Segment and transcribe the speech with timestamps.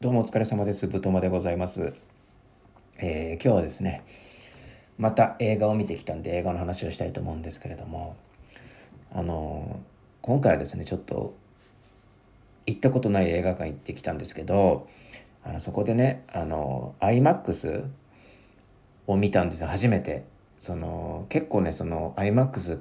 [0.00, 0.86] どうもお疲れ様です。
[0.86, 1.92] ぶとまでございます。
[2.98, 4.04] えー、今日はですね、
[4.96, 8.14] また映画を見てきたんで映画の話をしたいと思うんですけれども、
[9.12, 9.80] あの
[10.22, 11.34] 今回はですね、ちょっと
[12.66, 14.86] 行ったことない映画館行ってきたんですけど、
[15.42, 17.88] あのそこでね、あの IMAX
[19.08, 20.22] を見たんです、初めて。
[20.60, 22.80] その結構ね、その IMAX っ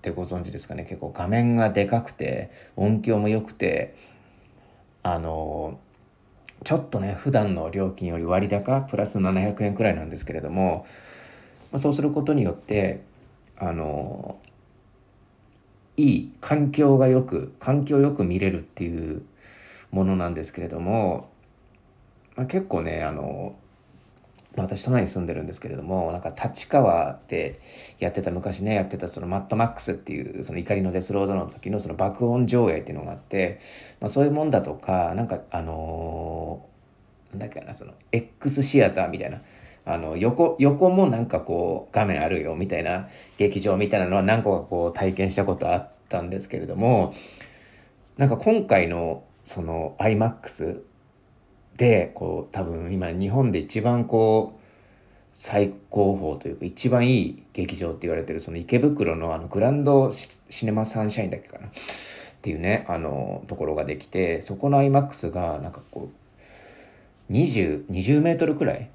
[0.00, 3.96] てご存知ですかね、結構画面がでかくて、音響も良くて、
[5.02, 5.80] あの
[6.64, 10.86] ちょっとね普段の料金より割高プラス700円くらいなんですけれども、
[11.72, 13.02] まあ、そうすることによって
[13.56, 14.38] あの
[15.96, 19.22] いい環境がよく環境よく見れるっていう
[19.90, 21.30] ものなんですけれども、
[22.36, 23.54] まあ、結構ねあの
[24.56, 27.60] 私都内に住んでるんですけれどもなんか立川で
[27.98, 33.60] やってた昔ねやってたそのマッドマックスっていうその怒りのデスロードの時のその爆音上映っていうのがあって、
[34.00, 39.40] まあ、そういうもんだとかなんかあのー、なんだっけなその X シアターみたいな
[39.86, 43.08] あの横横もなんかこう画面あるよみたいな
[43.38, 47.14] 劇場みたいなのは何個かこう体験したことあったんですけれども
[48.16, 50.82] なんか今回のその IMAX
[51.80, 54.60] でこう多分今日本で一番こう
[55.32, 61.68] 最高峰というか一番いい劇場って言われてるその池袋のあのグランドシネマサンシャインだっけかな？
[61.68, 61.70] っ
[62.42, 66.10] ていうねあのところができてそこの IMAX がなんかこ
[67.30, 68.90] う2020メートルくらい？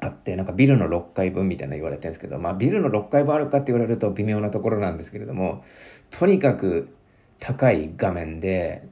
[0.00, 5.62] あってなんかビルの6階分みたいな言われてるんですけどまあビルの6階分あるかって言われると微妙なところなんですけれども
[6.10, 6.88] とにかく
[7.40, 8.88] 高い画面で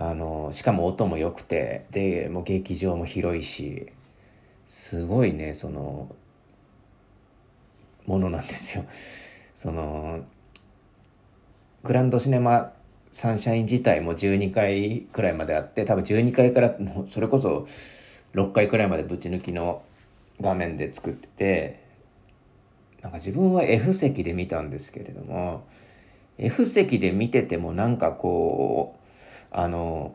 [0.00, 3.86] あのしかも音も良くてでもう劇場も広いし
[4.66, 6.08] すごいねその
[8.06, 8.84] ものなんですよ。
[9.54, 10.24] その
[11.84, 12.72] グランドシネマ
[13.12, 16.74] サンシャイン自体も12階くらいまであって多分12階から
[17.06, 17.68] それこそ
[18.32, 19.82] 6階くらいまでぶち抜きの
[20.40, 21.84] 画面で作ってて
[23.02, 25.66] なんか自分は F 席で見たんですけれども
[26.38, 28.99] F 席で見ててもなんかこう
[29.50, 30.14] あの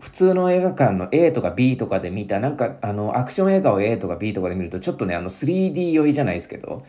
[0.00, 6.84] 普通の映画館の A とか B とかで見たなんかあのアクション映画を A とか B とかで見るとちょっとねあの 3D 酔いじゃないですけど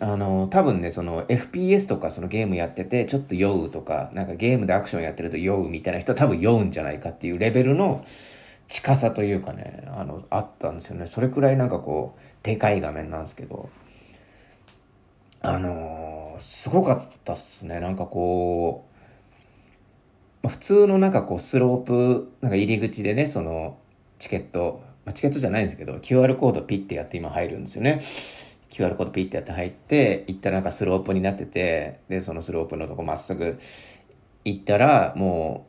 [0.00, 8.04] あの多分ねその FPS とかそのゲームやっててちょっと酔うとかなんかゲームでアクションやってると酔うみたいな人は多分酔うんじゃないかっていうレベルの
[8.68, 11.06] 近さというかねあのあったんですよね。
[11.06, 13.70] それくらいなんかこうでかい画面なんですけど
[15.46, 17.78] あの、すごかったっすね。
[17.78, 18.95] なんかこう
[20.46, 23.78] まあ、普通のなんかこうスロープなんか入り口でねその
[24.20, 28.00] チケット、まあ、チケットじゃないんですけど QR コードピッてやって今入るんですよね。
[28.70, 33.58] QR コードピッてやって入って行ったらなんかスロープになっててでそのスロープのとこまっすぐ
[34.44, 35.66] 行ったらも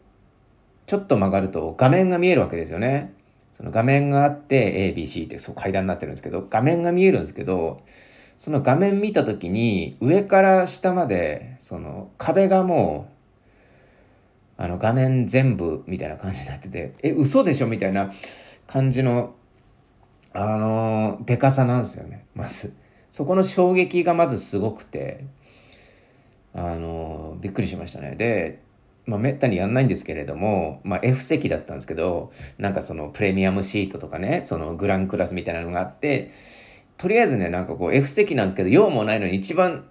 [0.86, 3.16] うちょっと曲がると画面が見えるわけですよね。
[3.54, 7.82] その画面があって ABC ってそう階段になってるんですけど画面が見えるんですけど
[8.38, 13.17] その画面見た時に上から下までその壁がもう
[14.58, 18.12] あの画面全部みたいな感じになってて、え、嘘でしょみたいな
[18.66, 19.36] 感じの、
[20.34, 22.74] あの、でかさなんですよね、まず。
[23.12, 25.26] そこの衝撃がまずすごくて、
[26.54, 28.16] あの、びっくりしましたね。
[28.16, 28.62] で、
[29.06, 36.32] まあ、めったにやんないんですけれども、まあ、F 席だったんですけど、なんかそのプレミアムシートとかね、そのグランクラスみたいなのがあって、
[36.98, 39.86] とりあえずね、なんかこう F 席なんですけど、用もないのに一番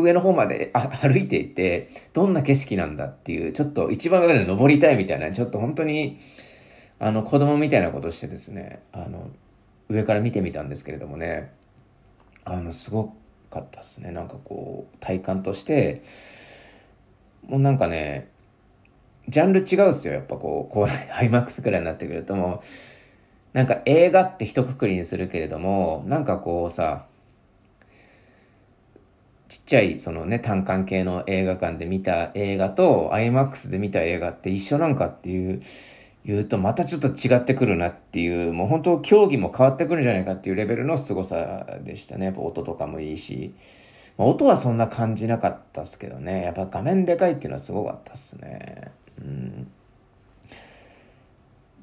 [0.00, 0.72] 上の方まで
[1.02, 6.18] 歩いていてどんな景色なんだっていうちょっと一番上まで登りたいみたいなちょっと本当に
[6.98, 9.30] あの子供みたいなことしてですねあの
[9.88, 11.52] 上から見てみたんですけれどもね
[12.44, 13.14] あのすご
[13.50, 14.12] かったっすね。
[14.12, 16.04] なんかこう体感として
[17.46, 18.28] もうなんかね
[19.28, 20.14] ジャンル違うっすよ。
[20.14, 27.06] やっぱこうこう IMAX くらいになってくるともうなんか映画って一括りにするけれどもなんかこうさ
[29.50, 35.60] ちっちゃいそのね単館系の映画館で見た映画と IMAX で見た映画って一緒なんかっていう
[36.24, 42.26] 言うとまたちょっと違ってくるなっていうもう本当競技も変わってくるんじゃないかっていうレベルの凄さでしたね。
[42.26, 43.56] やっぱ音とかもいいし、
[44.16, 46.44] まあ、音はそんな感じなかったっすけどね。
[46.44, 48.92] やっぱ画面でかいっていうのはすごかったっすね。
[49.18, 49.70] うん。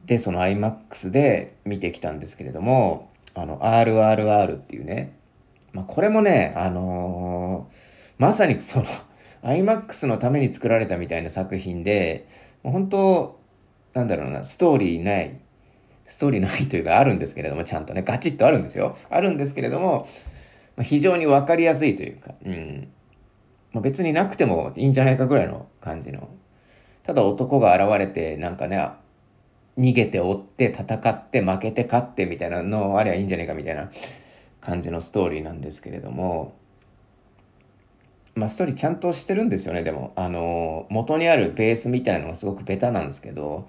[0.05, 5.16] でその IMAX で見てきたんですけれどもあの RRR っていうね
[5.77, 7.75] まあ、これもね、あのー、
[8.17, 8.85] まさにその
[9.43, 12.27] iMAX のために作られたみたいな作品で、
[12.63, 13.39] もう本当、
[13.93, 15.39] なんだろうな、ストーリーない、
[16.07, 18.97] ストーリーないというかあるんですけれども、ちゃんとね、ガチッとあるんですよ。
[19.11, 20.07] あるんですけれども、
[20.77, 22.91] まあ、非常に分かりやすいというか、うん。
[23.71, 26.27] まあ、別になくてもいいんじゃないかぐらいの感じの。
[27.03, 28.83] ただ男が現れて、なんかね、
[29.77, 33.91] 逃げて追って戦って負けて勝ってみたいなのあればいいんじゃないかみたいな
[34.61, 36.55] 感じのストーリーなんですけれども
[38.35, 40.13] まあストーリーちゃんとしてるんですよねでも。
[40.15, 43.67] あの元にあるベースみたいなのがすごくベタなんですけど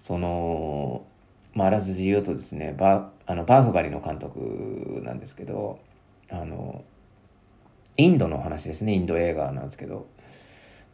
[0.00, 1.04] その
[1.54, 5.78] まああらすじ言うとですねバあのバーフバリの監督なんですけど
[6.30, 6.84] あの
[7.96, 10.06] インドの話ですねインド映画なんですけど。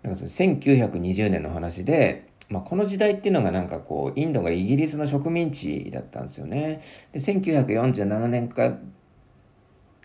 [0.02, 6.82] なんかその1920年の話でまあ、この時代っていうのがなんかこうインドがイギリスの植民地だったんですよね。
[7.12, 8.78] で1947年か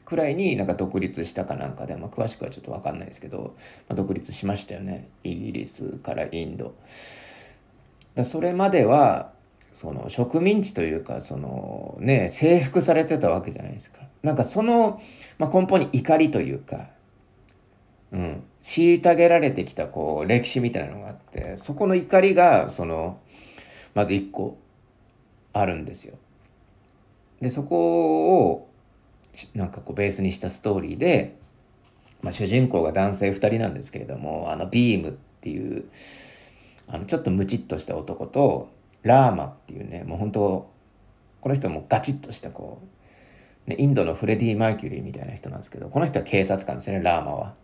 [0.06, 3.56] くらいになんか独立したかなんかで、まあ、詳しくはちょっと分かんないですけど、
[3.88, 6.76] まあ、独立しましたよねイギリスからインド。
[8.16, 9.32] だそれまでは
[9.72, 14.02] その植民地というかそのね征服されてたわけじゃないですか。
[14.22, 15.02] なんかその、
[15.38, 16.90] まあ、根本に怒りというか、
[18.14, 23.20] うん、虐げられてきたこう歴史みたいなのがあってそこの怒りがその
[23.96, 24.58] まず一個
[25.52, 26.16] あるんですよ。
[27.42, 28.70] でそこを
[29.56, 31.38] なんかこうベースにしたストーリーで、
[32.22, 35.12] まあ、主人公が男性2人なんですけれどもあのビームっ
[35.42, 35.86] ていう
[36.88, 38.72] あのちょっとムチっとした男と
[39.02, 40.72] ラーマっていうねもう本当
[41.42, 42.82] この人もガチッとしたこ
[43.68, 47.63] う、ね、インドのフレディ・マーキュリーみたいな人なんですけどこの人は警察官ですねラーマは。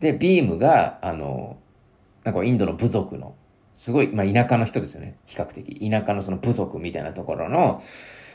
[0.00, 1.58] でビームがあの
[2.24, 3.34] なんかインドの部族の
[3.74, 5.16] すごい、まあ、田舎の人ですよね。
[5.26, 5.88] 比較的。
[5.88, 7.82] 田舎のその部族みたいなところの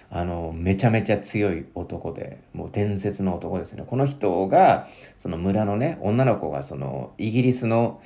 [0.10, 3.84] あのめちゃめちゃ強い男でもう伝説の男ですね。
[3.86, 8.02] この人がその村のね女の子がそのイギリスの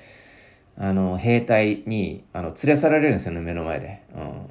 [0.78, 4.04] あの兵隊にあの連れ去られるんですよね目の前で。
[4.16, 4.48] うん、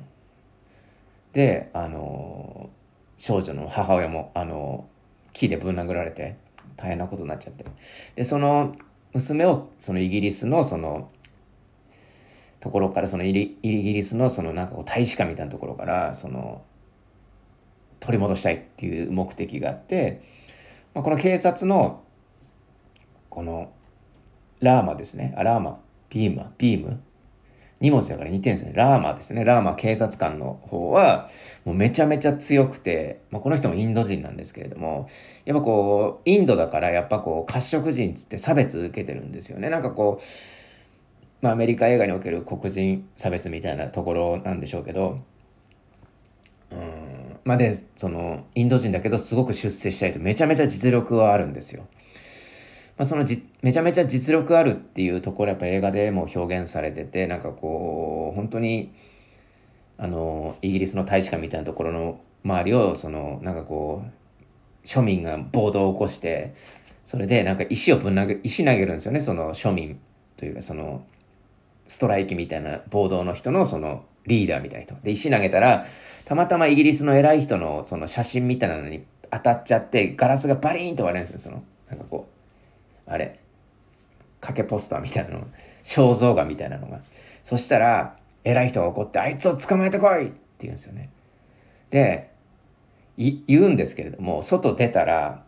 [1.32, 2.70] であの
[3.16, 4.86] 少女の母親もあの
[5.32, 6.45] 木でぶん殴られて。
[6.76, 7.64] 大変なことになっちゃって。
[8.14, 8.74] でその
[9.12, 11.10] 娘をそのイギリスのその
[12.60, 16.62] ところからそのイギリスのそのなんかこう大使館みたいなところからその
[18.00, 20.22] 取り戻したいっていう目的があって、
[20.94, 22.02] まあ、この警察の
[23.30, 23.70] この
[24.60, 25.34] ラーマですね。
[25.36, 25.80] あラーマ。
[26.08, 27.00] ビームビーム。
[27.80, 28.76] 2文字だから似てるんですよね。
[28.76, 29.44] ラーマですね。
[29.44, 31.28] ラーマ警察官の方は、
[31.64, 35.08] もうめちゃめちゃ強くて、まあ、この人もインド人なんですけれども、
[35.44, 39.68] やっぱこう、インドだからやっぱこう、褐色人つって差別受けてるんですよね。
[39.68, 40.24] なんかこう、
[41.42, 45.20] まあ、アメリカ映画における黒人差別みたいなところなんでしょうけど、
[46.70, 51.86] うん、まあで、その、インド人だけどすごく出世したいとめちゃめちゃ実力はあるんですよ。
[52.96, 58.94] まあ、そのじめちゃめちゃ実力あるっていうところやっぱ映画でも表現されててなんかこう本当に
[59.98, 66.54] あのイギリスの大使館みたいなところの周りをそのなんかこう庶民が暴動を起こして
[67.04, 69.98] それでなんか石をぶん投げ石投げるんですよねその庶民
[70.36, 71.04] というかその
[71.88, 74.94] ストライキみたいな暴動の人のそのリーダーみたいな人。
[75.02, 75.86] で石投げたら
[76.24, 81.62] たまたまイギリスの偉い人のその写真みたいなのに当たっちゃってガラスがバリーンと割れるんですよその。
[81.88, 82.35] なんかこう
[83.06, 83.38] あれ、
[84.40, 85.46] 掛けポスターみたいなの、
[85.82, 87.00] 肖像画みたいなのが。
[87.44, 91.10] そしたら、偉い人が怒って、あいつを捕まえてこいって言うんですよね。
[91.90, 92.30] で、
[93.16, 95.44] 言うんですけれども、外出たら、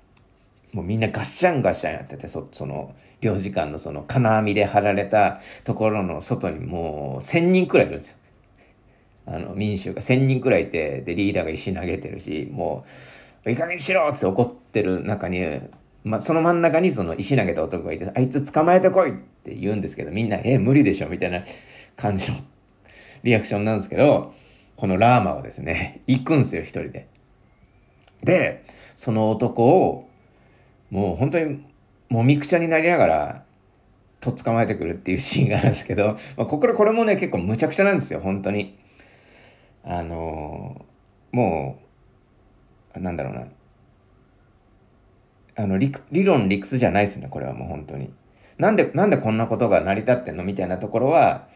[0.73, 8.17] もうみんなガッシャンガッシャンやってて、そその、領事館のその金網で張られたところの外にもう1000人くらいいるんですよ。
[9.27, 12.85] あの、民衆が1000人くらいいて、で、リーダーが石投げてるし、も
[13.45, 15.61] う、いい加減にしろって怒ってる中に、
[16.09, 19.13] ま、その真ん中にその石投げた男がいて、あいつ捕まえてこいっ
[19.45, 21.45] て言うんですけど、みんな、え、無理でしょみたいな
[21.97, 22.39] 感じの
[23.23, 24.33] リアクションなんですけど、
[24.77, 27.07] このラーマはですね、行くんですよ、一人で。
[28.25, 28.65] で、
[28.97, 30.09] その男を、
[30.91, 31.65] もう本当に、
[32.09, 33.45] もみくちゃになりながら、
[34.21, 38.79] とっ捕まえてくるっていうシーンがあるんですけど、まあ、ここでこれもね、結構むちゃくちゃなんですよ、本当に。
[39.85, 41.79] あのー、も
[42.97, 43.47] う、なんだろうな。
[45.59, 48.13] あの理理論理屈じゃないですねこれはもう本当に。
[48.59, 51.49] なんでなんでこんなことが成り立ってんのみたいなところは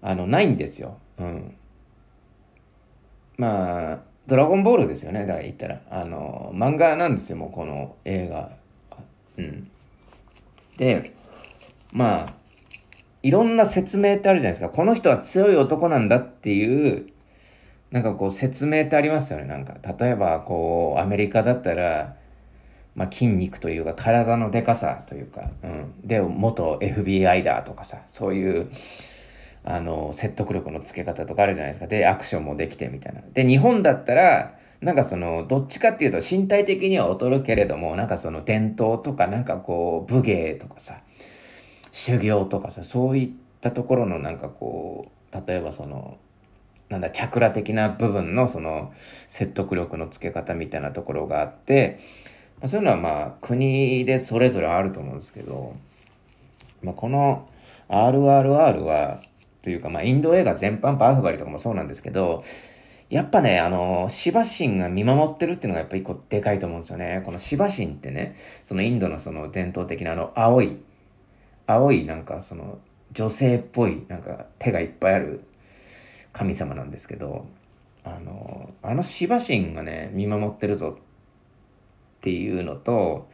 [0.00, 0.96] あのないんですよ。
[1.18, 1.54] うん。
[3.36, 5.82] まあドラゴンボールですよねだから言ったら。
[5.90, 8.50] あの漫画なんですよもうこの映画。
[9.36, 9.70] うん。
[10.78, 11.12] で
[11.92, 12.32] まあ
[13.22, 14.70] いろんな説明ってあるじゃないですか。
[14.70, 17.10] この人は強い男なんだっていう
[17.90, 19.74] なんかこう説明ってありますよねなんか。
[19.98, 22.16] 例えばこうアメリカだったら
[22.96, 28.70] まあ、筋肉というか体のでかさというか、うん、で元 FBI だとかさそういう
[29.64, 31.86] あの説得力のつけ方とかあるじゃないですか。
[31.86, 33.20] でアクションもできてみたいな。
[33.32, 41.00] で日本だったらなんかそのどっちかっていうと身体的には劣るけれどもなんかその伝統とかなんかこう武芸とかさ
[41.92, 46.18] 修行とかさそういったところのなんかこう例えばその
[46.88, 48.92] なんだ、チャクラ的な部分のその
[49.28, 51.98] 説得力のつけ方みたいなところがあって、
[52.60, 55.74] まあ、そういうのはまあ国でそれぞれあると思うんですけど、
[56.82, 57.48] まあ、この
[57.88, 59.22] RRR は、
[59.62, 62.42] というかまあインド映画全般、バーフバリとかもそうなんですけど、
[63.08, 67.22] やっぱね、あの、シバ神が見守ってるっていうのがやっぱ一個でかいと思うんですよね。
[67.24, 70.80] このシバ神ってね、そのインドのその伝統的なあの青い、
[71.68, 72.78] 青いなんかその
[73.12, 75.44] 女性っぽいなんか手がいっぱいある
[76.32, 77.46] 神様なんですけど、
[78.02, 80.98] あの、あのシバ神がね、見守ってるぞ
[82.26, 83.28] っていうのと、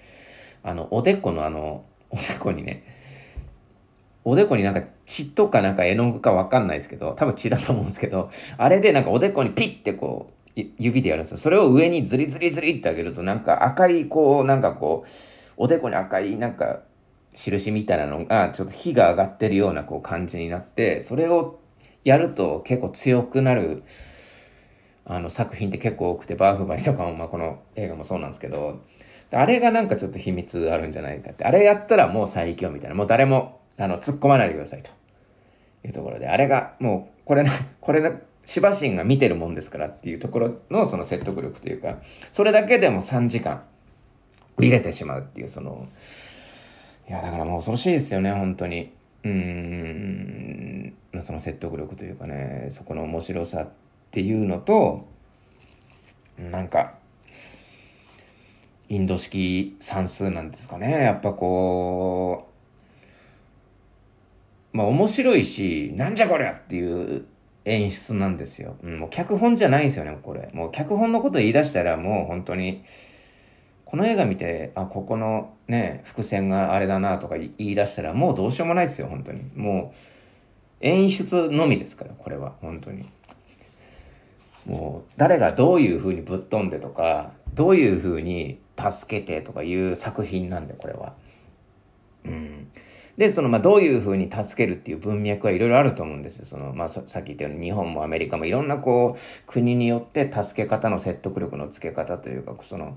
[0.63, 2.85] あの、おでこのあの、おでこにね、
[4.23, 11.39] おでこになんか血とかなんか絵の具かわかんないですけど、多分血だと思うんですけど、あれでなんかおでこにピッてこう、指でやるんですよ。
[11.39, 15.09] それを上にズリズリズリってあげるとなんか赤いこう、なんかこう、
[15.57, 16.83] おでこに赤いなんか
[17.33, 21.61] 印みたいなのがちょっと火が上がってるようなこう感じになって、それを
[22.05, 23.85] やると結構強くなる
[25.05, 28.81] あの作品って結構多くて、バーフバリとかも、まあ、この映画もそうなんですけど、
[29.33, 34.91] あれがなんかちょっと秘密あるんじゃないかって、あれやったらもう最強みたいな、もう誰もあの突っ込まないでくださいと。
[35.85, 38.13] いうところで、あれがもうこれの、これの、
[38.45, 41.99] しばしんが見てるもんですからっていうところのその説得力というか、
[42.33, 43.63] それだけでも3時間
[44.59, 45.89] 見れてしまうっていう、その、
[47.09, 48.93] いや、だからもう恐ろしいですよね、本当に。
[49.25, 53.69] うーん、その説得力というかね、そこの面白さ
[54.13, 55.09] っていうのと、
[56.39, 56.97] なんか、
[58.91, 60.91] インド式算数なんですかね。
[61.03, 62.47] やっぱこ
[64.75, 67.25] う、まあ面白いし、なんじゃこりゃっていう
[67.65, 68.77] 演出なんですよ。
[68.83, 70.51] うん、もう脚本じゃないんですよね、これ。
[70.53, 72.85] もう脚本のこと言い出したらもう本当に、
[73.87, 79.43] この映画見て、あ、ここのね、伏線があれだなとか言い出したらもうどうしようもないですよ、本当に。
[79.57, 79.97] もう、
[80.83, 83.07] 演出のみですから、これは、本当に。
[84.67, 91.15] もう、誰がどういう風にぶっ飛んでとか、どういう風に助けてとかいう作品なんで、これは。
[92.25, 92.69] うん。
[93.17, 96.45] で、その、まあ、どういう風に助けるっていう文脈はいろいろあると思うんですよ。
[96.45, 102.97] その、まあ、さっき言ったように日本もアメリカもいろんなこう、国によって助け方の説得力のつけ方というか、その、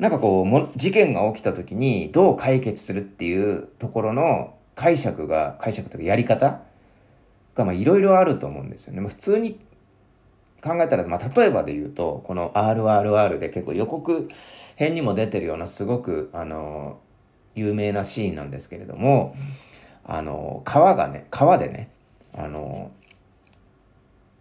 [0.00, 6.62] なんかこうも事件が起きた時にどう解決するっていうところの解釈が解釈というかやり方
[7.54, 9.06] がいろいろあると思うんですよね。
[9.06, 9.60] 普通に
[10.62, 14.28] 考えたら、まあ、例えばで言うとこの RRR で結構予告
[14.76, 17.00] 編にも出てるようなすごくあの
[17.54, 19.34] 有名なシーンなんですけれども
[20.04, 21.90] あの川がね川でね
[22.34, 22.90] あの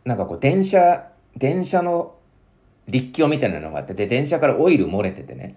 [0.05, 2.15] なんかこう電車電車の
[2.89, 5.55] 立橋みたいなのがあって、で、電車からオイル漏れててね。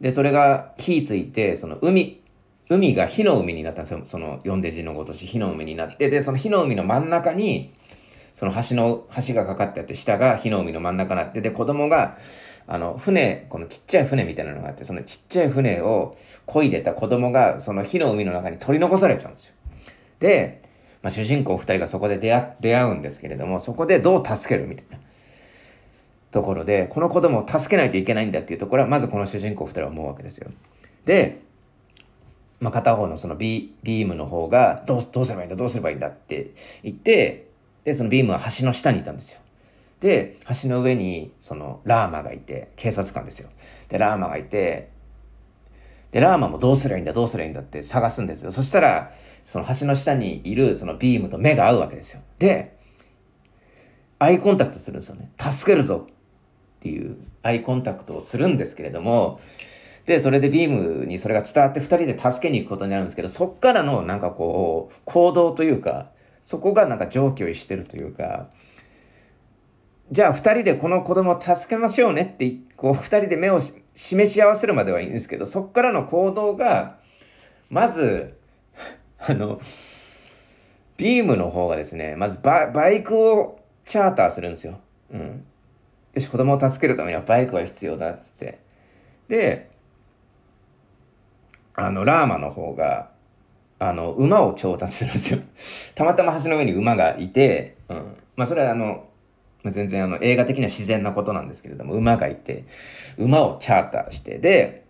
[0.00, 2.22] で、それが火ついて、その海、
[2.68, 4.00] 海が火の海になったんですよ。
[4.04, 7.72] その四デジのごとし火の海になって、で、その火の海の真ん中に、
[8.34, 12.18] その橋の、橋がかかってあって、下が火の海の真ん中になって、で、子供が、
[12.66, 19.54] あの、船、このちっちゃい船みたいなのがあって、そのちっちゃい船を漕いでた子供が、その火の海の中に取り残されちゃうんですよ。
[20.20, 20.62] で、
[21.02, 24.98] まあ、主人公二人がそこで出会出会うんですけれども、そこでどう助けるみたいな。
[26.32, 30.50] ところで、この子供を助けないといけないんだっていうところは、まずこの主人公2人は思うわけですよ。
[31.04, 31.42] で、
[32.58, 37.48] まあ、片方のそのビビームの方がどう、どうすればいいんだ、どうすればいいんだって言って、
[37.84, 39.40] で、そのビームは橋の下にいたんですよ。
[40.00, 43.48] で、橋の上に、その、ラーマがいて、警察官ですよ。
[43.88, 44.90] で、ラーマがいて、
[46.10, 48.52] で、ラーマもどうすりゃいいんだ、どうすりゃいいんだって探すんですよ。
[48.52, 49.12] そしたら、
[49.44, 52.20] その橋の下にいるそのビームと目が合うわけですよ。
[52.38, 52.76] で、
[54.18, 55.30] アイコンタクトするんですよね。
[55.40, 56.12] 助けるぞっ
[56.80, 59.40] ていうアイコンタクトをするんですけれども、
[60.06, 66.11] で、それでビームにそれが伝わって2人で助けに行くことになるんですけど、そっからのなんかこう、行動というか、
[66.44, 68.48] そこがなんか上気をしてるというか、
[70.10, 73.60] じゃあ2人でこの子供を助けましょうねって、こう2人で目を
[73.94, 76.98] 示し合わせるまではいいんですけど、そっからの行動が、
[77.70, 78.36] まず、
[79.18, 79.60] あの、
[80.96, 84.80] ビームの方がですね、まずババイクをチャーターするんですよ。
[85.12, 85.44] うん。
[86.14, 88.58] よし、子供を助けるためにはバイクは必要だっつって。
[89.28, 89.70] で、
[91.74, 93.11] あの、ラーマの方が、
[93.88, 95.40] あの、馬を調達するんですよ。
[95.94, 98.16] たまたま橋の上に馬がいて、うん。
[98.36, 99.04] まあ、それはあの
[99.64, 102.64] ま、全然あの、映画的には自然なことなんですけれども、馬がいて、
[103.18, 104.84] 馬をチャーターして、で、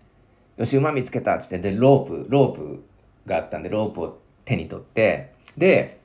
[0.57, 2.85] よし、馬見つけたっつって、で、ロープ、ロープ
[3.27, 5.99] があったんで、ロープを手に取って、で、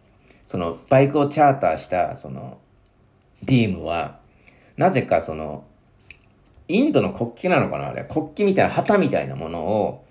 [0.46, 2.58] その、バイクをチャーターした、その、
[3.44, 4.20] ビームは、
[4.78, 5.66] なぜかその、
[6.68, 8.04] インドの国旗なのかなあれ。
[8.04, 10.06] 国旗みたいな旗みたいなものを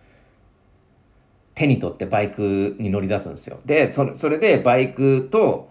[1.56, 3.58] 手に取ってバイクに乗り出すんですよ。
[3.64, 5.70] で、それそれでバイクと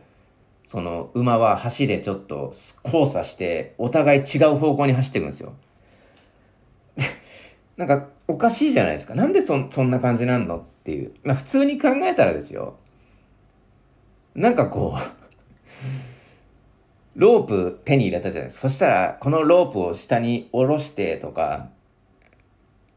[0.65, 2.51] その馬は橋でちょっと
[2.83, 5.53] 交差してお互い違う方向に走っていくんですよ。
[7.77, 9.13] なんかおかしいじゃないですか。
[9.13, 11.13] なんでそそんな感じなんのっていう。
[11.23, 12.75] まあ普通に考えたらですよ。
[14.33, 15.25] なんかこう
[17.15, 18.69] ロープ手に入れたじゃないですか。
[18.69, 21.69] そしたら、このロープを下に下ろしてとか、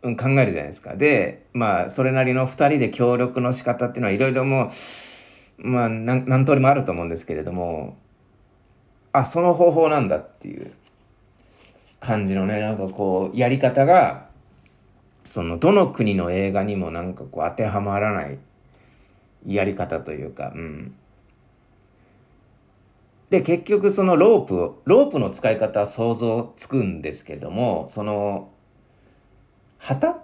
[0.03, 0.95] 考えるじゃないですか。
[0.95, 4.71] で、まあ、それなりの二人で協力の仕方っていうのはいろいろも
[5.59, 7.97] う、まあ、何通りもあると思うんですけれども、
[9.13, 10.73] あ、その方法なんだっていう
[12.01, 14.29] 感じのね、なんかこう、やり方が、
[15.25, 18.39] その、どの国の映画にもなんかこう、当てはまらない
[19.47, 20.95] やり方というか、うん。
[23.31, 28.51] で、結局そのロープロープの使い方は想像つくんですけども、その、
[29.79, 30.17] 旗？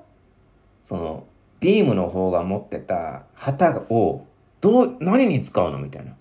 [0.84, 1.24] その、
[1.60, 4.26] ビームの方が持ってた旗を、
[4.60, 6.12] どう、何に使うのみたいな。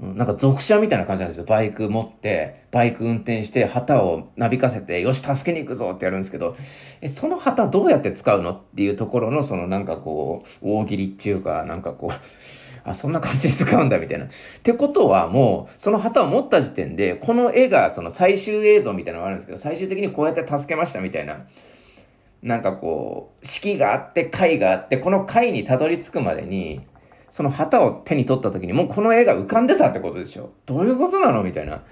[0.00, 1.44] うん、なんか属者みたいな感じなんですよ。
[1.44, 6.56] バイク持って、バイク運転して、旗をなびかせて、よし、助けに行くぞってやるんですけど、
[7.02, 12.14] え、その旗どうやって使うのっていうところの、そのなんかこう、大喜利っていうか、なんかこう、
[12.88, 14.24] あ、そんな感じで使うんだみたいな。
[14.24, 14.28] っ
[14.62, 21.46] てことはもう、その旗を持った時点で、この絵がその最終映像みたいなのがあるんですけど、最終的にこうやって助けましたみたいな。
[22.42, 26.80] なんかこう、式があって、貝があって、この貝にたどり着くまでに、
[27.30, 30.50] その旗を手に取った時にもうこの絵が浮かんでたってことでしょ？
[30.66, 31.44] どういうことなの？
[31.44, 31.82] みたいな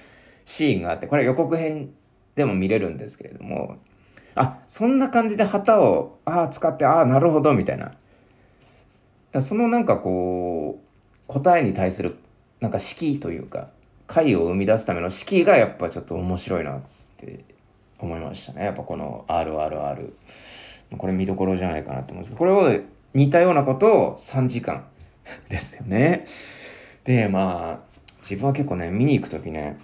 [0.45, 1.91] シーンがあって、これ予告編
[2.35, 3.77] でも見れるんですけれども、
[4.35, 7.93] あ、そんな感じで旗を、ああ、使って、ああ、なるほど、みたいな。
[9.31, 10.85] だそのなんかこう
[11.27, 12.17] 答えに対する
[12.61, 13.71] なんか式というか
[14.07, 16.81] 解を生み出すための式がやっぱちょっと面白いなっ
[17.19, 17.45] て
[17.99, 18.65] 思いましたね。
[18.65, 20.13] やっぱこの RRR
[20.97, 22.39] これ見どころじゃないかなと思うんですけど。
[22.39, 22.81] これを
[23.15, 24.87] 似たようなことを3時間。
[25.49, 26.27] ですよね。
[27.05, 29.79] でまあ自分は結構ね見に行く時ね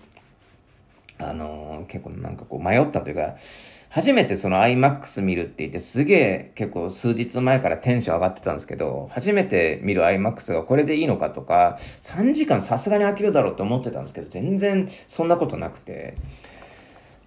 [1.19, 3.37] あのー、結構なんかこう迷ったというか
[3.95, 16.17] 初めてその iMAX 見るって言ってすげえ結構数日前からテンション上がってたんですけど、初めて見る iMAX がこれでいいのかとか、3時間さすがに飽きるだろうって思ってたんですけど、全然そんなことなくて、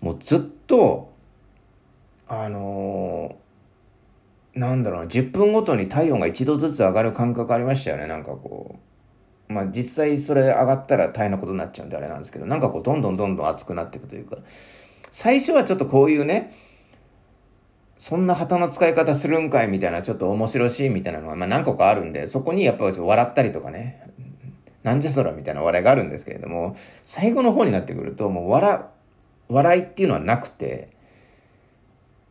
[0.01, 1.13] もうずっと、
[2.27, 8.75] あのー、なんだろうな、10分ごとに体温が1度ずつ上がる感覚ありましたよね、なんかこ
[9.49, 9.53] う。
[9.53, 14.37] まあ実際それ上がったら大変なことになっちゃうんであれなんですけど、なんかこうどんどんどんどん熱くなっていくというか、
[15.11, 16.53] 最初はちょっとこういうね、
[17.97, 24.03] そんな旗の使い方するんかいみたいなちょっと面白いみたいなのが、まあ、何個かあるんで、そこにやっぱり笑ったりとかね、
[24.83, 28.81] なんじゃそらみたいな笑いがあるんですけれども、最後の方になってくると、もう笑、
[29.49, 30.89] 笑いっていうのはなくて、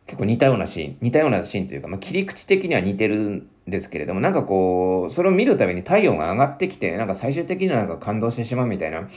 [0.05, 9.09] 結構似たようなシーン、似たようなシーンというか、まあ、切り口的には似てるんですけれども、なんかこう、それを見るたびに体温が上がってきて、なんか最終的にはなんか感動してしまうみたいな、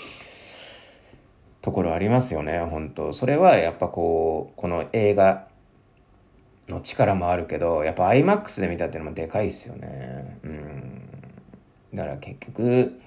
[1.63, 5.47] ところありますよね、本当それはやっぱこう、この映画
[6.69, 10.39] の力もあるけど、やっぱ IMAX で見たっていうのもでかいっすよね。
[10.43, 11.03] うん。
[11.95, 13.01] だから結局、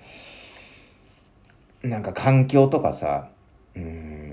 [1.81, 3.29] なんか環境とかさ、
[3.75, 4.32] うん、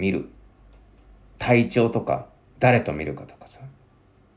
[0.00, 0.28] 見る。
[1.38, 2.26] 体調とか、
[2.58, 3.60] 誰と見るかとかさ、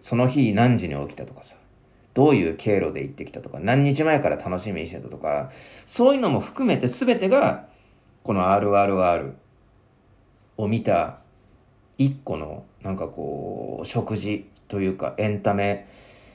[0.01, 1.55] その日何時に起きたとかさ、
[2.13, 5.51] どういう経路で行ってきたとか、何日前から楽しみにしてたとか、
[5.85, 7.67] そういうのも含めて全てが
[8.23, 9.33] この RRR
[10.57, 11.19] を見た
[11.97, 15.87] 一個のなんかこう食事というかエンタメ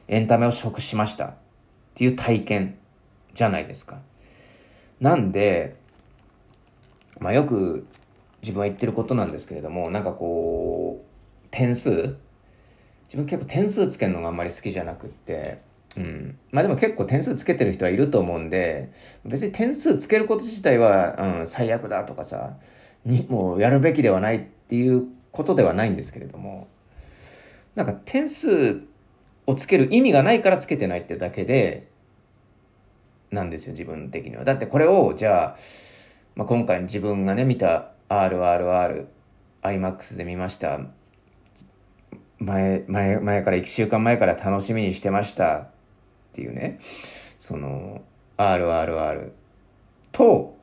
[0.09, 1.27] エンタメを食しました。
[1.27, 1.31] っ
[1.95, 2.79] ていう体験
[3.35, 3.99] じゃないですか。
[5.01, 5.77] なんで、
[7.19, 7.87] まあ、よく
[8.43, 12.17] 自分は言ってることなんですけれどもなんかこう点数？
[13.07, 15.61] 自分結構点数つけるのがあんまり好きじゃなくって
[15.97, 16.39] うん。
[16.53, 18.93] まあでも結構点数つけてる人はいると思うんで、
[19.25, 22.57] 別に点数つけること自体は、うん、最悪だとかさ、
[23.05, 26.69] にもうやるべきではないっていうことではないんですけれども、
[27.75, 28.83] なんか点数
[29.47, 31.89] をつける意味がないからつけてないってだけで、
[33.31, 34.45] なんですよ、自分的には。
[34.45, 35.57] だってこれを、じゃあ、
[36.35, 39.07] まあ、今回自分がね、見た RRR、
[39.63, 40.81] IMAX で見ました。
[42.39, 45.67] 前、前、前から1週間前から楽しみにしてましたっ
[46.33, 46.79] ていうね、
[47.41, 48.03] その、
[48.37, 49.31] RRR
[50.13, 50.57] と、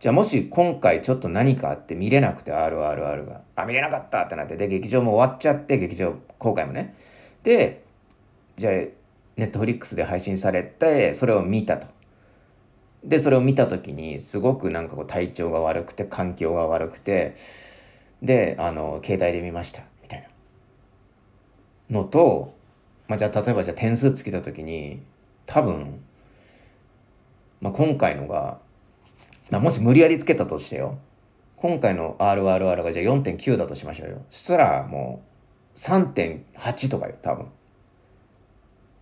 [0.00, 6.94] じゃあもし今回ちょっと何かあって見れなくて RRR が、あ、見れなかったってなって、で、劇場も終わっちゃって、劇場公開もね。
[7.42, 7.84] で、
[8.56, 8.72] じゃあ、
[9.36, 11.86] ネットフリックスで配信されて、それを見たと。
[13.04, 17.36] で、それを見た時に、すごくなんかこう体調が悪くて、環境が悪くて、
[18.22, 20.28] で、あの、携帯で見ました、みたい
[21.90, 22.00] な。
[22.00, 22.54] のと、
[23.06, 25.00] まあ、じゃあ例えばじゃあ点数つけた時に
[25.46, 26.00] 多分、
[27.62, 28.58] まあ、今回のが
[29.50, 30.98] まあ、もし無理やりつけたとしてよ
[31.56, 34.22] 今回の RRR がじゃあ4.9だとしましょうよ。
[34.30, 35.24] そしたらも
[35.74, 37.46] う3.8とかよ多分。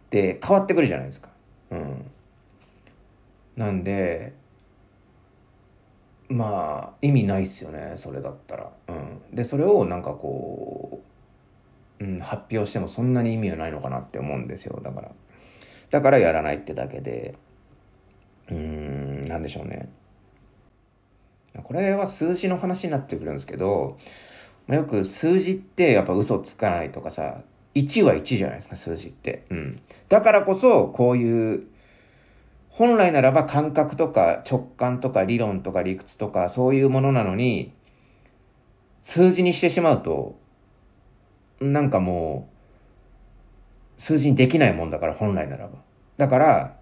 [0.08, 1.28] で変わってくるじゃないですか。
[1.70, 2.10] うん。
[3.56, 4.34] なんで
[6.28, 8.70] まあ意味ないっすよねそれだったら。
[8.88, 11.02] うん、でそれをなんかこ
[12.00, 15.10] う、うん、発表してもそんなに意味はないのかなって思うんですよだから。
[15.90, 17.34] だからやらないってだけで
[18.50, 19.88] うんなんでしょうね。
[21.62, 23.96] これは数字の話になってくるんですけど、
[24.66, 27.40] まあ、よく数字ってやっぱ嘘つかないとかさ
[27.74, 29.44] 1は1じゃないですか数字って。
[29.50, 31.66] うん、だからこそこういう
[32.76, 37.72] 本来ならば感覚とか直感とか理論とか理屈とかそういうものなのに
[39.00, 40.38] 数字にしてしまうと
[41.58, 42.50] なんかも
[43.96, 45.78] う数字にできないもんだから本来ならば。
[46.18, 46.76] だから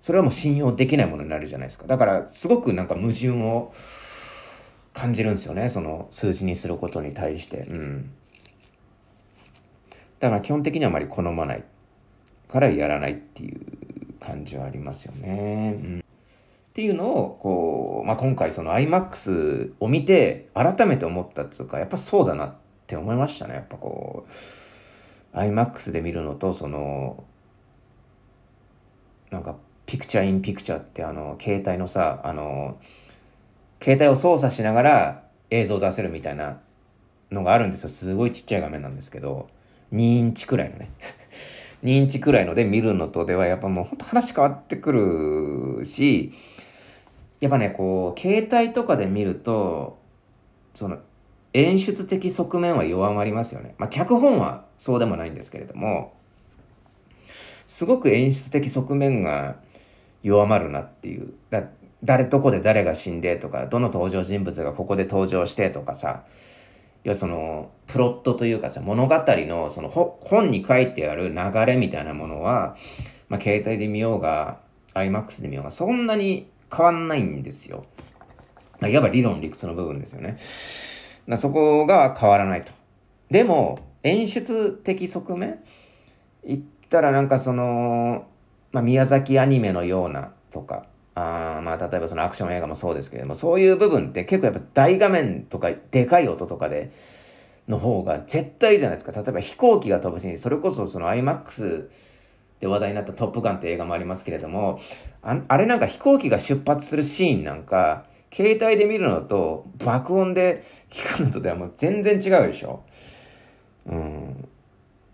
[0.00, 1.86] それはもう信用できないものになるじゃないですか。
[1.86, 3.74] だからすごくなんか矛盾を
[4.94, 7.66] 感じるんですよねその数字にすることに対して。
[7.68, 8.10] うん。
[10.20, 11.64] だから基本的にはあまり好まない
[12.48, 13.60] からやらないっていう
[14.28, 15.74] 感じはありますよね。
[15.76, 22.54] うん、っていうのをこう、まあ、今回その iMAX を見て改めて思ったっつうかやっぱそうだなっ
[22.86, 23.54] て思いましたね。
[23.54, 24.26] やっぱこ
[25.32, 27.24] う iMAX で見るのとその
[29.30, 32.78] なんかピクチャーインピクチャーってあの携帯のさあの
[33.82, 36.60] 携帯を操作しながら映像を出せるみたいな
[37.30, 37.88] のがあるんですよ。
[37.88, 39.48] すごいちっちゃい画面なんですけど
[39.94, 40.90] 2インチくらいのね。
[41.82, 46.32] 認知くらいので見るのとではやっぱもうほんと話変わってくるし
[47.40, 49.98] やっぱねこう携帯とかで見ると
[50.74, 50.98] その
[51.54, 53.74] 演出的側面は弱まりますよね。
[53.78, 56.12] まあ脚本はそうでもないんですけれども
[57.66, 59.56] すごく演出的側面が
[60.22, 61.64] 弱まるなっていうだ
[62.02, 66.24] 誰どこで誰が死んでとかどの登場人物がここで登場してとかさ
[67.04, 72.76] 要はそのプロットというかさ物語のその本に書いてある流れみたいなものは、
[73.28, 74.60] まあ、携帯で見ようが
[74.94, 77.86] iMAX で見ようがそんなに変わんないんですよ。
[78.80, 80.38] まあ、いわば理論理屈の部分ですよね。
[81.36, 82.72] そこが変わらないと。
[83.30, 85.58] でも演出的側面？
[86.44, 88.26] 言ったらなんかその、
[88.72, 90.86] まあ、宮崎アニメのようなとか
[91.18, 96.92] あまあ例えばそのアクション映画もそうですけれどもそういう部分って結構やっぱ大画面とかでかい音とかで
[97.68, 99.12] の方が絶対いいじゃないですか。
[99.12, 101.88] 例えば飛行機が飛ぶシーンそれこそその IMAX
[102.60, 104.80] で話題になった「トップガン」って映画もありますけれども
[105.22, 112.82] ああれなんか飛行機が出発するシーンなんか携帯で見るのと爆音で聞くのとではもう全然違うでしょ。
[113.86, 114.48] うん、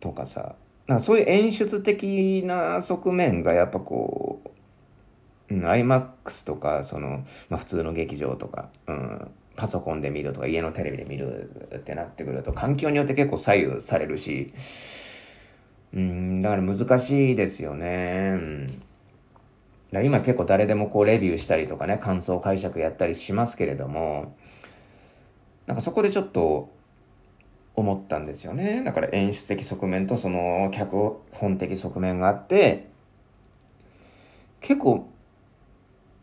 [0.00, 0.56] とかさ。
[0.86, 4.50] なんかそういう演出的な側面がやっぱこう
[5.50, 14.52] うん、iMAX とかその、まあ、普通の劇場とか、うん、パソコンで見るとか家のテレビで見るってなってくると環境によって結構左右されるし、
[15.92, 18.30] うん、だから難しいですよね。
[18.32, 18.80] うん
[20.02, 24.34] 今結構誰でもこうレビューしたりとかね感想解釈やったりしますけれども
[25.66, 26.72] なんかそこでちょっと
[27.76, 32.88] 思ったんですよねだから演出的側面とその脚本的側面があって
[34.60, 35.08] 結構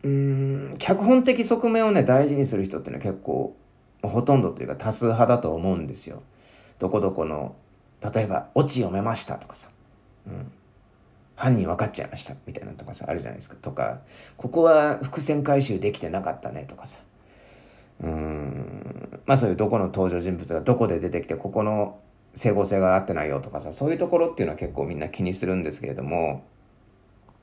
[0.02, 3.56] うん脚本的側面をね大事にする人ってね結構
[4.02, 6.22] ほとんどというか多数派だと思うんですよ。
[6.78, 7.54] どこどこの
[8.12, 9.68] 例えば「オチ読めました」とかさ、
[10.26, 10.50] うん、
[11.36, 13.54] 犯人分かっちゃいましたみたいなとかさあるじゃないですか。
[13.62, 14.00] とか
[14.36, 16.98] ここは伏線回収できてなかったねとかさ。
[18.02, 19.20] うん。
[19.26, 22.00] まあそういうどこの登場人物がどこで出てきてここの
[22.34, 26.44] 整合性が合ってないよとかさそういうところっていうのは結構みんな気にするんですけれども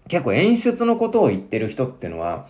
[0.09, 2.47] 結構演出のことを言ってる人っていうのは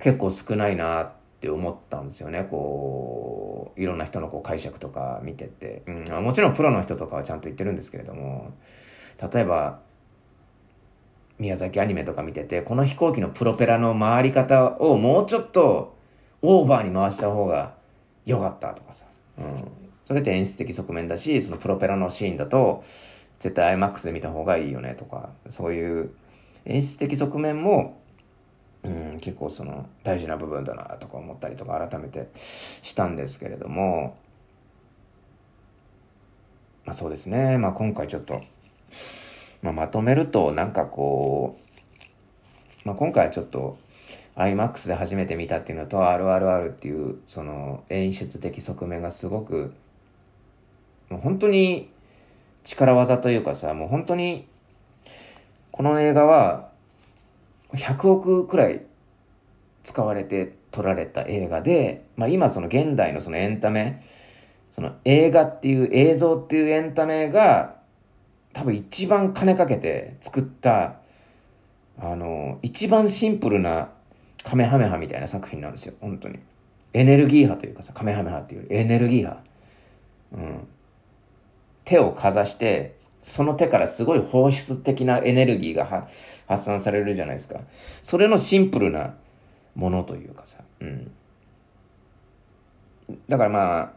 [0.00, 2.48] 結構少ないなって思ったんですよね。
[2.50, 8.52] こういろんな人のこう解釈とか見てて、うん、もちろんプロの人とかはちゃんと言ってるんですけれども
[9.32, 9.80] 例えば
[11.38, 15.94] 宮崎アニメとか見ててこの飛行機のプロペラの回り方をもうちょっと
[16.42, 17.74] オーバーに回した方が
[18.26, 19.06] 良かったとかさ、
[19.38, 19.64] うん、
[20.04, 22.84] それって演出的側面だしそのプロペラのシーンだと
[23.38, 26.10] 絶対 IMAX で見た方がいいよねとかそういう
[26.68, 28.00] 演出的側面も、
[28.84, 32.28] うん、結構その大事な部分だなとか思ったりとか改めて
[32.82, 34.16] したんですけれども、
[36.84, 38.42] まあ、そうですね、まあ、今回ちょっと、
[39.62, 41.58] まあ、まとめるとなんかこ
[42.84, 43.78] う、まあ、今回はちょっと
[44.36, 49.72] iMAX で初めて見たっていうのと RRR っていうその演出的側面がすごく
[51.08, 51.90] もう本当に
[52.62, 54.46] 力技というかさもう本当に
[55.78, 56.70] この映画は
[57.72, 58.82] 100億くらい
[59.84, 64.04] 使われて撮られた映画で、まあ、今その現代のそのエンタメ
[64.72, 67.76] その映画っていう映像っていうエンタメが
[68.52, 70.96] 多分一番金かけて作った
[71.96, 73.90] あの一番シンプルな
[74.42, 76.40] カメハメハみたいな作品なんですよ本当に。
[76.92, 79.44] エネルギー派というかさカメハメハっていうエネルギー派
[80.32, 80.68] うん。
[81.84, 86.08] 手をかざしてその手からすごい放出的なエネルギーが
[86.46, 87.60] 発散されるじゃないですか。
[88.02, 89.14] それのシンプルな
[89.74, 90.58] ものというかさ。
[90.80, 91.10] うん。
[93.28, 93.92] だからまあ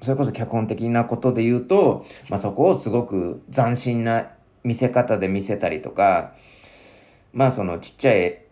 [0.00, 4.30] それこそ脚本的なことで言うと、まあ、そこをすごく斬新な
[4.64, 6.34] 見せ方で見せたりとか
[7.32, 8.42] まあそのちっちゃい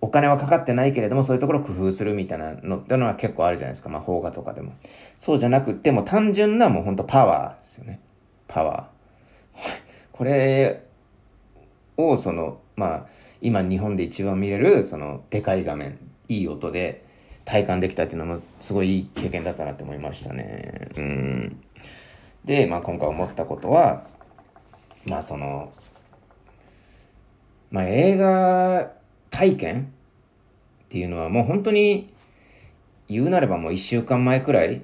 [0.00, 4.74] お金はかかってないけれどもそういうところを工夫するみたいなのってのは結構あるじゃないですか、まあ、邦画とかでも。
[5.18, 8.00] そうじゃなくても単純なもうほんとパワーですよね。
[8.48, 9.60] パワー
[10.12, 10.82] これ
[11.96, 13.06] をそのまあ
[13.40, 17.04] 今日本で一番見れるそのでかい画面いい音で
[17.46, 20.88] 体感できたっていうのもすごいいい経験だったなって思いましたね。
[20.96, 21.62] うん。
[22.44, 24.04] で、まあ今回思ったことは、
[25.06, 25.72] まあその、
[27.70, 28.92] まあ映画
[29.30, 29.92] 体験
[30.86, 32.12] っていうのはもう本当に
[33.08, 34.82] 言うなればもう1週間前くらい、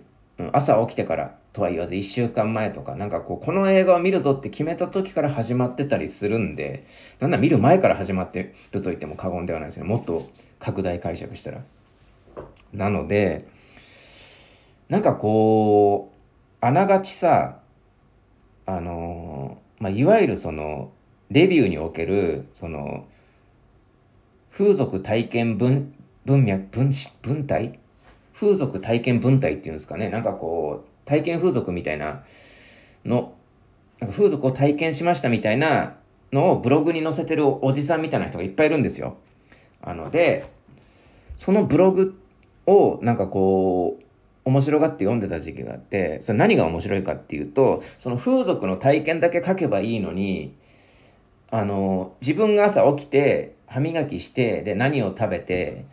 [0.53, 6.87] 朝起きてからとは言わず1週間前とか、なんかこう、この映画を見るぞって決めた時から始まってたりするんで、
[7.21, 9.85] なんだ見る前から始まってると言っても過言ではないですね。
[9.85, 11.63] もっと拡大解釈したら。
[12.73, 13.47] なので、
[14.89, 17.59] なんかこう、あながちさ、
[18.65, 20.91] あの、まあ、いわゆるその、
[21.31, 23.07] レビューにおける、その、
[24.53, 26.91] 風俗体験文、文脈、文、
[27.23, 27.79] 文体？
[28.35, 30.11] 風俗体験文体っていうんですかね。
[30.11, 32.25] なんかこう、体験風俗みたいな
[33.05, 33.35] の、
[34.01, 35.97] なんか風俗を体験しましたみたいな
[36.33, 39.19] のをブログに載せてるおじさんみたいな人がいっぱいいるんですよ。
[39.83, 40.47] あので、
[41.37, 42.19] そのブログ
[42.67, 44.03] をなんかこう
[44.47, 50.55] 面白がって読んでた時期があってそれ何が面白いかっていうとその風俗の体験だけ書けばいいのに
[51.51, 55.85] あの自分が朝起きて歯磨きしてで何を食べて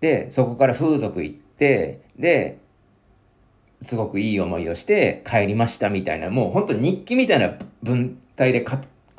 [0.00, 2.58] でそこから風俗行ってで
[3.80, 8.64] すごくいい思いをして帰りましたみたいなもう本当に日記みたいな文体で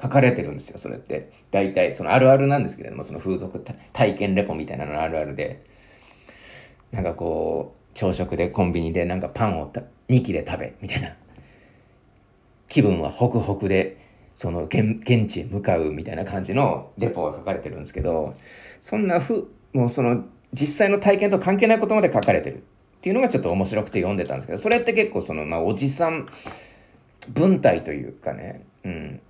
[0.02, 1.32] 書かれてるんですよそれって。
[1.52, 5.64] 大体そのあるあるなんですけれどもその風俗体験レポみたいなのあるあるで。
[6.92, 9.72] なんかこう朝食でコンビニでなんかパンを
[10.10, 11.14] 2切れ食べみたいな
[12.68, 13.98] 気分はホクホクで
[14.34, 18.36] その現地へ向かうみたいな感じのレポが書かれてるんですけど
[18.82, 22.64] そんなふもうその実際の体験と関係ないことまで書かれてる。
[23.00, 26.28] っていうのがちょっと面白くて読んでたんですけどそれって結構そのまあおじさん
[27.30, 29.22] 文体というかね、うん、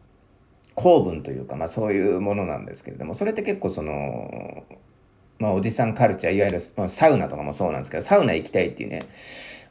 [0.73, 4.63] 公文というかまあそういうものなんですけれどもそれって結構その
[5.39, 9.03] まあ、おじさんカルチャー、いわゆる、まあ、サウナとかもそうなんですけど、サウナ行きたいっていうね、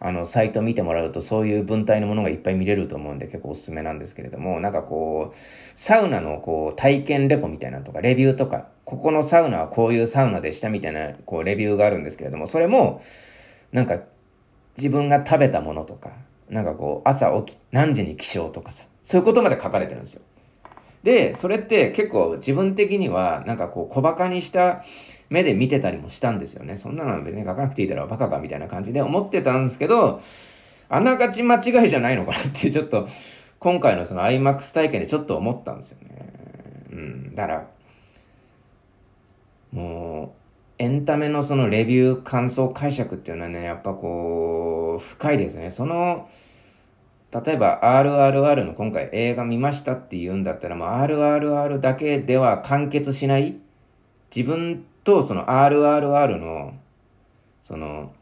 [0.01, 5.39] あの、サイト見てもらうと、そういう文体のものがいっぱい見れると思うんで、結構おすすめなんですけれども、なんかこう、
[5.75, 13.03] サウナのこう、体験レポみたいなとか、レビューとか、ここのサウナはこういうサウナでしたみたいな、こう、レビューがあるんですけれども、それも、
[13.73, 13.99] なんか、
[14.77, 16.11] 自分が食べたものとか、
[16.49, 20.23] なんかこう、朝起き、何時に起床とかさ、そういうことまで書かれてるんですよ。
[21.03, 24.85] で、それって結構自分的には、なんかこう、小馬鹿にした
[25.31, 26.77] 目で見てたりもしたんですよね。
[26.77, 30.21] そんなの別に書かなくていいだろう、バカかみたいな感じで思ってたんですけど、
[30.89, 33.07] あながち間違いじゃないのかなって、ちょっと、
[33.59, 36.33] 今回のその IMAX 体験でちょっと思ったんですよね。
[36.93, 37.35] うん。
[37.35, 37.67] だから、
[39.73, 40.48] もう、
[40.79, 45.71] エンタメのそのレビュー、感想、解釈っていうのはね、やっぱこう、深いですね。
[45.71, 46.29] その、
[47.31, 53.59] 例えば RRR の今回映画見ましたって言うんだったらもう RRR だけでは完結しない
[54.35, 56.75] 自分とその RRR の
[57.63, 58.13] その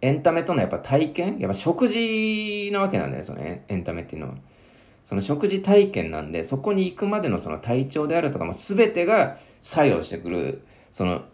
[0.00, 4.34] エンタメとのやっぱ体験やっぱ食事なわけなんだよねそのエンタメっていうのは。
[5.04, 11.24] その食事体験なんでそこに行くまでのその体調であるとか、まあ、全てが作用してくるその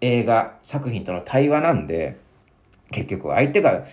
[0.00, 2.18] 映画作品との対話なんで
[2.90, 3.84] 結局相手が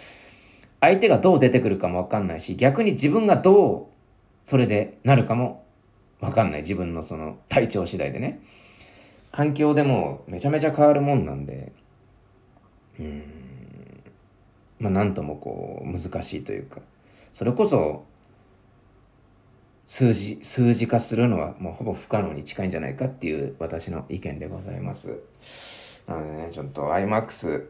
[0.79, 3.97] 相手がどう出てくるかもわかんないし逆に自分がどう
[4.43, 5.65] それでなるかも
[6.19, 8.39] わかんない自分のその体調次第でね。
[9.31, 11.71] 環境でもめちゃめちゃ変わるもんなんで、
[12.99, 13.23] うん、
[14.79, 16.79] まあなんともこう難しいというか、
[17.33, 18.03] それこそ
[19.85, 25.19] 数字、数字化するのはもうほぼ不可能に近いんじゃないかっていう私の意見でございます。
[26.07, 27.67] なのでね、ちょっと iMAX、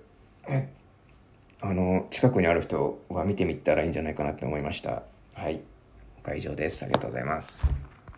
[1.60, 5.04] あの、近くにある人は見てみたらいいんじゃないかなって思いました。
[5.34, 5.62] はい。
[6.36, 6.84] 以上です。
[6.84, 7.97] ありがとうございます。